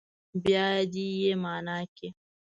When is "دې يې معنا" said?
0.93-1.77